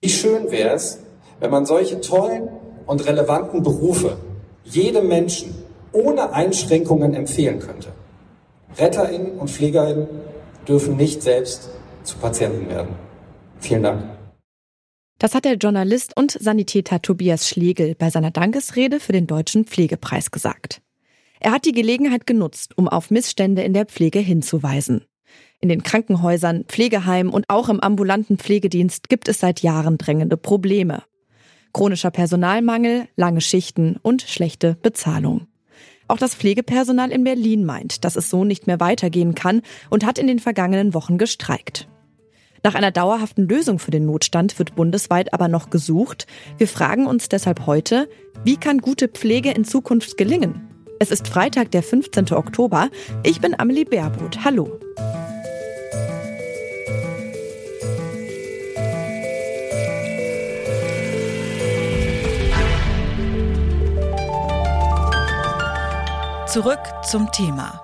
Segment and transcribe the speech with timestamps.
[0.00, 1.00] Wie schön wäre es,
[1.40, 2.48] wenn man solche tollen
[2.86, 4.16] und relevanten Berufe
[4.64, 5.54] jedem Menschen
[5.92, 7.92] ohne Einschränkungen empfehlen könnte.
[8.78, 10.06] RetterInnen und PflegerInnen
[10.68, 11.70] dürfen nicht selbst
[12.04, 12.94] zu Patienten werden.
[13.58, 14.04] Vielen Dank.
[15.18, 20.30] Das hat der Journalist und Sanitäter Tobias Schlegel bei seiner Dankesrede für den Deutschen Pflegepreis
[20.30, 20.80] gesagt.
[21.40, 25.07] Er hat die Gelegenheit genutzt, um auf Missstände in der Pflege hinzuweisen.
[25.60, 31.02] In den Krankenhäusern, Pflegeheimen und auch im ambulanten Pflegedienst gibt es seit Jahren drängende Probleme.
[31.72, 35.48] Chronischer Personalmangel, lange Schichten und schlechte Bezahlung.
[36.06, 40.18] Auch das Pflegepersonal in Berlin meint, dass es so nicht mehr weitergehen kann und hat
[40.18, 41.88] in den vergangenen Wochen gestreikt.
[42.62, 46.26] Nach einer dauerhaften Lösung für den Notstand wird bundesweit aber noch gesucht.
[46.56, 48.08] Wir fragen uns deshalb heute,
[48.44, 50.68] wie kann gute Pflege in Zukunft gelingen?
[51.00, 52.32] Es ist Freitag, der 15.
[52.32, 52.90] Oktober.
[53.22, 54.44] Ich bin Amelie Baerboth.
[54.44, 54.80] Hallo.
[66.48, 67.82] Zurück zum Thema.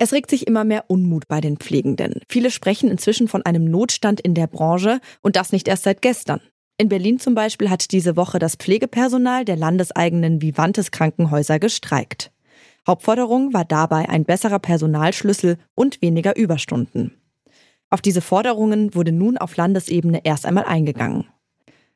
[0.00, 2.20] Es regt sich immer mehr Unmut bei den Pflegenden.
[2.28, 6.40] Viele sprechen inzwischen von einem Notstand in der Branche und das nicht erst seit gestern.
[6.78, 12.32] In Berlin zum Beispiel hat diese Woche das Pflegepersonal der landeseigenen Vivantes Krankenhäuser gestreikt.
[12.84, 17.22] Hauptforderung war dabei ein besserer Personalschlüssel und weniger Überstunden.
[17.88, 21.28] Auf diese Forderungen wurde nun auf Landesebene erst einmal eingegangen.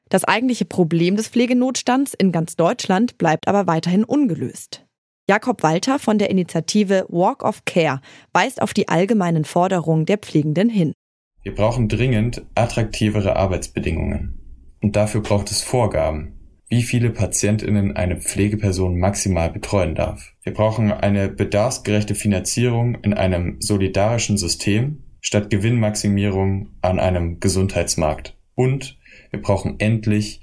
[0.08, 4.86] Das eigentliche Problem des Pflegenotstands in ganz Deutschland bleibt aber weiterhin ungelöst.
[5.28, 8.00] Jakob Walter von der Initiative Walk of Care
[8.32, 10.92] weist auf die allgemeinen Forderungen der Pflegenden hin.
[11.42, 14.40] Wir brauchen dringend attraktivere Arbeitsbedingungen.
[14.80, 16.36] Und dafür braucht es Vorgaben,
[16.68, 20.32] wie viele Patientinnen eine Pflegeperson maximal betreuen darf.
[20.44, 28.36] Wir brauchen eine bedarfsgerechte Finanzierung in einem solidarischen System statt Gewinnmaximierung an einem Gesundheitsmarkt.
[28.54, 28.95] Und
[29.30, 30.40] wir brauchen endlich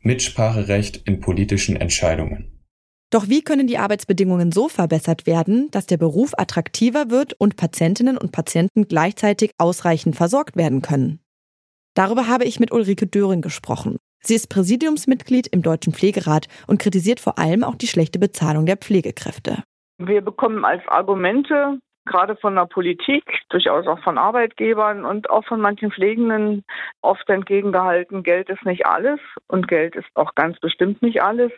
[0.00, 2.52] Mitspracherecht in politischen Entscheidungen.
[3.10, 8.16] Doch wie können die Arbeitsbedingungen so verbessert werden, dass der Beruf attraktiver wird und Patientinnen
[8.16, 11.20] und Patienten gleichzeitig ausreichend versorgt werden können?
[11.94, 13.98] Darüber habe ich mit Ulrike Döring gesprochen.
[14.24, 18.78] Sie ist Präsidiumsmitglied im Deutschen Pflegerat und kritisiert vor allem auch die schlechte Bezahlung der
[18.78, 19.62] Pflegekräfte.
[19.98, 25.60] Wir bekommen als Argumente gerade von der Politik, durchaus auch von Arbeitgebern und auch von
[25.60, 26.64] manchen Pflegenden
[27.00, 31.52] oft entgegengehalten, Geld ist nicht alles und Geld ist auch ganz bestimmt nicht alles.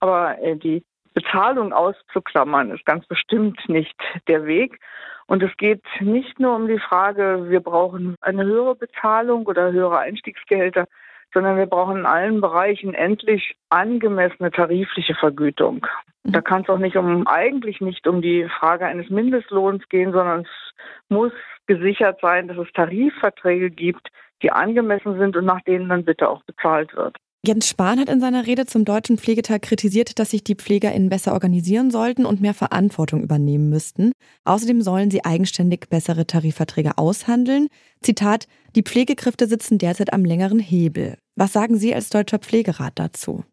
[0.00, 3.96] Aber äh, die Bezahlung auszuklammern, ist ganz bestimmt nicht
[4.28, 4.78] der Weg.
[5.26, 9.98] Und es geht nicht nur um die Frage, wir brauchen eine höhere Bezahlung oder höhere
[9.98, 10.86] Einstiegsgehälter,
[11.32, 15.86] sondern wir brauchen in allen Bereichen endlich angemessene tarifliche Vergütung.
[16.24, 16.32] Mhm.
[16.32, 20.40] Da kann es auch nicht um, eigentlich nicht um die Frage eines Mindestlohns gehen, sondern
[20.40, 20.74] es
[21.08, 21.32] muss
[21.66, 24.08] gesichert sein, dass es Tarifverträge gibt,
[24.42, 27.16] die angemessen sind und nach denen dann bitte auch bezahlt wird.
[27.46, 31.32] Jens Spahn hat in seiner Rede zum Deutschen Pflegetag kritisiert, dass sich die PflegerInnen besser
[31.32, 34.10] organisieren sollten und mehr Verantwortung übernehmen müssten.
[34.44, 37.68] Außerdem sollen sie eigenständig bessere Tarifverträge aushandeln.
[38.00, 41.16] Zitat, die Pflegekräfte sitzen derzeit am längeren Hebel.
[41.36, 43.44] Was sagen Sie als Deutscher Pflegerat dazu?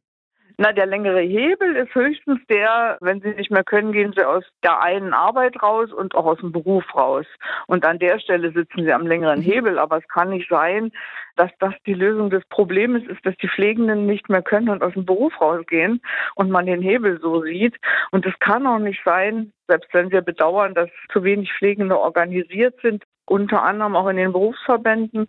[0.57, 4.45] Na, der längere Hebel ist höchstens der, wenn Sie nicht mehr können, gehen Sie aus
[4.63, 7.25] der einen Arbeit raus und auch aus dem Beruf raus.
[7.67, 9.43] Und an der Stelle sitzen Sie am längeren mhm.
[9.43, 9.77] Hebel.
[9.77, 10.91] Aber es kann nicht sein,
[11.35, 14.93] dass das die Lösung des Problems ist, dass die Pflegenden nicht mehr können und aus
[14.93, 16.01] dem Beruf rausgehen
[16.35, 17.75] und man den Hebel so sieht.
[18.11, 22.79] Und es kann auch nicht sein, selbst wenn wir bedauern, dass zu wenig Pflegende organisiert
[22.81, 25.27] sind, unter anderem auch in den Berufsverbänden.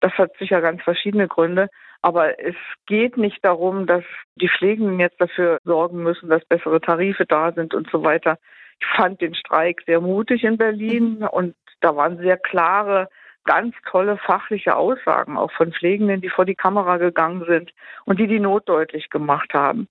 [0.00, 1.68] Das hat sicher ganz verschiedene Gründe.
[2.00, 2.54] Aber es
[2.86, 4.04] geht nicht darum, dass
[4.36, 8.38] die Pflegenden jetzt dafür sorgen müssen, dass bessere Tarife da sind und so weiter.
[8.80, 11.26] Ich fand den Streik sehr mutig in Berlin mhm.
[11.26, 13.08] und da waren sehr klare,
[13.48, 17.72] ganz tolle fachliche Aussagen auch von Pflegenden, die vor die Kamera gegangen sind
[18.04, 19.88] und die die Not deutlich gemacht haben.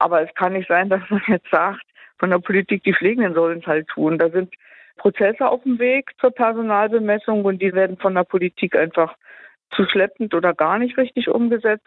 [0.00, 1.84] Aber es kann nicht sein, dass man jetzt sagt,
[2.18, 4.18] von der Politik, die Pflegenden sollen es halt tun.
[4.18, 4.52] Da sind
[4.96, 9.14] Prozesse auf dem Weg zur Personalbemessung und die werden von der Politik einfach
[9.70, 11.86] zu schleppend oder gar nicht richtig umgesetzt.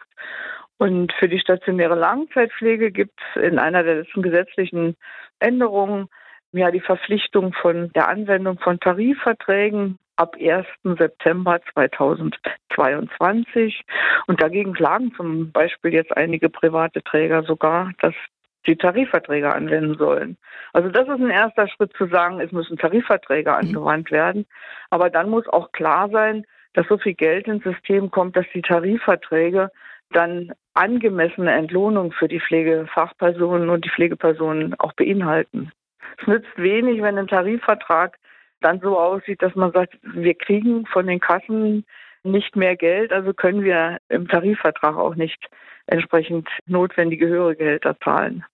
[0.78, 4.96] Und für die stationäre Langzeitpflege gibt es in einer der letzten gesetzlichen
[5.40, 6.08] Änderungen
[6.52, 10.66] ja die Verpflichtung von der Anwendung von Tarifverträgen ab 1.
[10.98, 13.82] September 2022.
[14.26, 18.14] Und dagegen klagen zum Beispiel jetzt einige private Träger sogar, dass
[18.66, 20.36] die Tarifverträge anwenden sollen.
[20.72, 23.56] Also das ist ein erster Schritt zu sagen, es müssen Tarifverträge mhm.
[23.56, 24.46] angewandt werden.
[24.90, 26.44] Aber dann muss auch klar sein,
[26.74, 29.70] dass so viel Geld ins System kommt, dass die Tarifverträge
[30.10, 35.72] dann angemessene Entlohnung für die Pflegefachpersonen und die Pflegepersonen auch beinhalten.
[36.18, 38.18] Es nützt wenig, wenn ein Tarifvertrag
[38.62, 41.84] dann so aussieht, dass man sagt, wir kriegen von den Kassen
[42.24, 45.48] nicht mehr Geld, also können wir im Tarifvertrag auch nicht
[45.86, 48.44] entsprechend notwendige höhere Gehälter zahlen.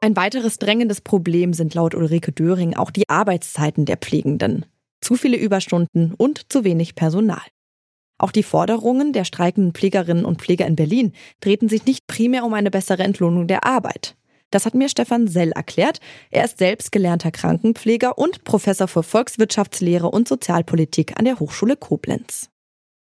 [0.00, 4.66] Ein weiteres drängendes Problem sind laut Ulrike Döring auch die Arbeitszeiten der Pflegenden.
[5.00, 7.42] Zu viele Überstunden und zu wenig Personal.
[8.18, 12.54] Auch die Forderungen der streikenden Pflegerinnen und Pfleger in Berlin drehten sich nicht primär um
[12.54, 14.15] eine bessere Entlohnung der Arbeit.
[14.50, 16.00] Das hat mir Stefan Sell erklärt.
[16.30, 22.48] Er ist selbst gelernter Krankenpfleger und Professor für Volkswirtschaftslehre und Sozialpolitik an der Hochschule Koblenz.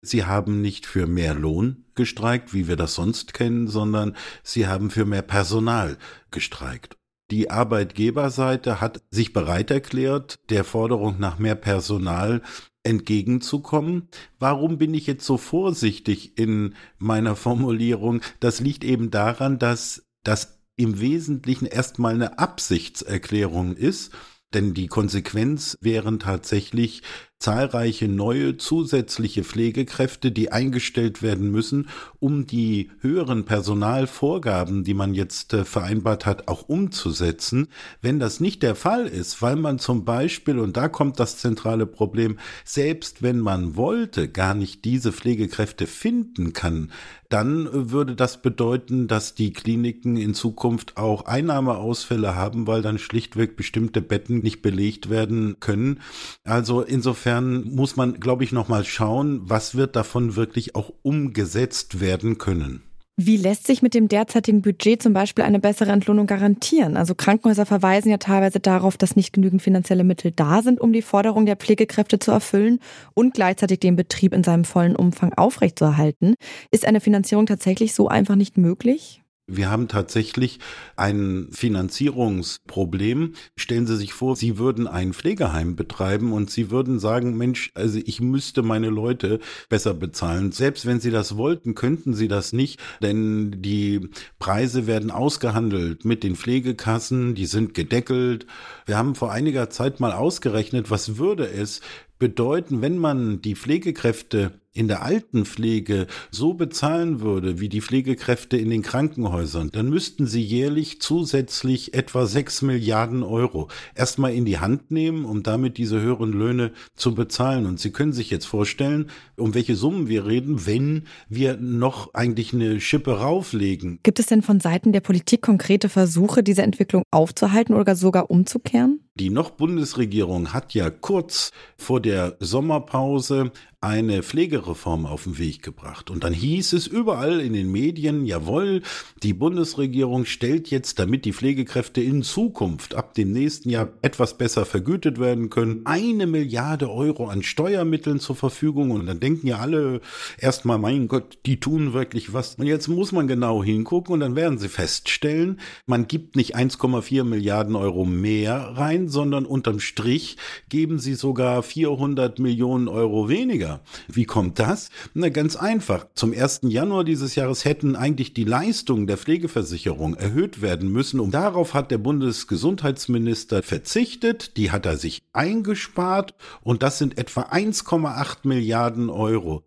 [0.04, 4.90] Sie haben nicht für mehr Lohn gestreikt, wie wir das sonst kennen, sondern sie haben
[4.90, 5.98] für mehr Personal
[6.32, 6.98] gestreikt.
[7.30, 12.42] Die Arbeitgeberseite hat sich bereit erklärt, der Forderung nach mehr Personal
[12.84, 14.10] entgegenzukommen.
[14.40, 18.22] Warum bin ich jetzt so vorsichtig in meiner Formulierung?
[18.40, 24.12] Das liegt eben daran, dass das im Wesentlichen erstmal eine Absichtserklärung ist,
[24.54, 27.04] denn die Konsequenz wären tatsächlich
[27.42, 31.90] zahlreiche neue zusätzliche Pflegekräfte, die eingestellt werden müssen,
[32.20, 37.68] um die höheren Personalvorgaben, die man jetzt äh, vereinbart hat, auch umzusetzen.
[38.02, 41.88] Wenn das nicht der Fall ist, weil man zum Beispiel, und da kommt das zentrale
[41.88, 46.92] Problem, selbst wenn man wollte, gar nicht diese Pflegekräfte finden kann,
[47.30, 53.56] dann würde das bedeuten, dass die Kliniken in Zukunft auch Einnahmeausfälle haben, weil dann schlichtweg
[53.56, 56.02] bestimmte Betten nicht belegt werden können.
[56.44, 60.92] Also insofern insofern muss man, glaube ich, noch mal schauen, was wird davon wirklich auch
[61.01, 62.83] umgesetzt werden können.
[63.18, 66.98] Wie lässt sich mit dem derzeitigen Budget zum Beispiel eine bessere Entlohnung garantieren?
[66.98, 71.04] Also Krankenhäuser verweisen ja teilweise darauf, dass nicht genügend finanzielle Mittel da sind, um die
[71.04, 72.80] Forderung der Pflegekräfte zu erfüllen
[73.13, 76.34] und gleichzeitig den Betrieb in seinem vollen Umfang aufrechtzuerhalten.
[76.72, 79.21] Ist eine Finanzierung tatsächlich so einfach nicht möglich?
[79.56, 80.59] Wir haben tatsächlich
[80.95, 83.33] ein Finanzierungsproblem.
[83.56, 88.00] Stellen Sie sich vor, Sie würden ein Pflegeheim betreiben und Sie würden sagen, Mensch, also
[88.03, 89.39] ich müsste meine Leute
[89.69, 90.51] besser bezahlen.
[90.51, 94.09] Selbst wenn Sie das wollten, könnten Sie das nicht, denn die
[94.39, 98.45] Preise werden ausgehandelt mit den Pflegekassen, die sind gedeckelt.
[98.86, 101.81] Wir haben vor einiger Zeit mal ausgerechnet, was würde es
[102.19, 108.70] bedeuten, wenn man die Pflegekräfte in der Altenpflege so bezahlen würde wie die Pflegekräfte in
[108.70, 114.92] den Krankenhäusern, dann müssten sie jährlich zusätzlich etwa sechs Milliarden Euro erstmal in die Hand
[114.92, 117.66] nehmen, um damit diese höheren Löhne zu bezahlen.
[117.66, 122.54] Und Sie können sich jetzt vorstellen, um welche Summen wir reden, wenn wir noch eigentlich
[122.54, 124.00] eine Schippe rauflegen.
[124.04, 129.02] Gibt es denn von Seiten der Politik konkrete Versuche, diese Entwicklung aufzuhalten oder sogar umzukehren?
[129.16, 133.52] Die noch Bundesregierung hat ja kurz vor der Sommerpause
[133.83, 136.12] eine Pflegereform auf den Weg gebracht.
[136.12, 138.83] Und dann hieß es überall in den Medien, jawohl,
[139.24, 144.66] die Bundesregierung stellt jetzt, damit die Pflegekräfte in Zukunft ab dem nächsten Jahr etwas besser
[144.66, 148.92] vergütet werden können, eine Milliarde Euro an Steuermitteln zur Verfügung.
[148.92, 150.01] Und dann denken ja alle
[150.38, 152.56] erstmal, mein Gott, die tun wirklich was.
[152.56, 157.24] Und jetzt muss man genau hingucken und dann werden sie feststellen, man gibt nicht 1,4
[157.24, 160.38] Milliarden Euro mehr rein, sondern unterm Strich
[160.69, 163.71] geben sie sogar 400 Millionen Euro weniger.
[164.08, 164.90] Wie kommt das?
[165.14, 166.08] Na, ganz einfach.
[166.14, 166.62] Zum 1.
[166.64, 171.20] Januar dieses Jahres hätten eigentlich die Leistungen der Pflegeversicherung erhöht werden müssen.
[171.20, 174.58] Und darauf hat der Bundesgesundheitsminister verzichtet.
[174.58, 176.34] Die hat er sich eingespart.
[176.62, 179.63] Und das sind etwa 1,8 Milliarden Euro.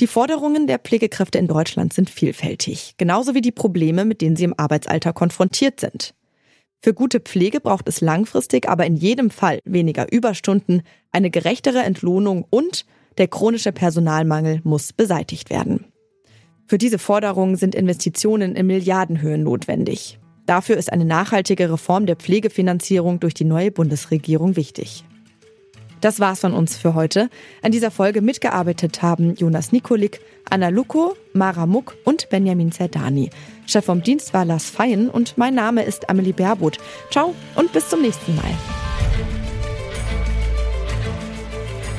[0.00, 4.44] Die Forderungen der Pflegekräfte in Deutschland sind vielfältig, genauso wie die Probleme, mit denen sie
[4.44, 6.14] im Arbeitsalter konfrontiert sind.
[6.82, 10.82] Für gute Pflege braucht es langfristig aber in jedem Fall weniger Überstunden,
[11.12, 12.86] eine gerechtere Entlohnung und
[13.18, 15.84] der chronische Personalmangel muss beseitigt werden.
[16.66, 20.18] Für diese Forderungen sind Investitionen in Milliardenhöhen notwendig.
[20.46, 25.04] Dafür ist eine nachhaltige Reform der Pflegefinanzierung durch die neue Bundesregierung wichtig.
[26.00, 27.28] Das war's von uns für heute.
[27.60, 33.28] An dieser Folge mitgearbeitet haben Jonas Nikolik, Anna Luko, Mara Muck und Benjamin Zerdani.
[33.70, 36.78] Chef vom Dienst war Lars Feyen und mein Name ist Amelie Berbot.
[37.10, 38.52] Ciao und bis zum nächsten Mal.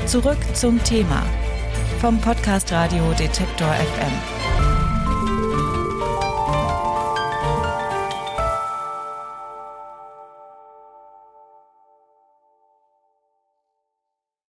[0.06, 1.24] Zurück zum Thema
[2.02, 4.41] vom Podcast Radio Detektor FM.